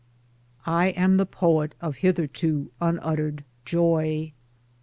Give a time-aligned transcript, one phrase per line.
[0.83, 4.33] ]I am the poet of hitherto unuttered joy.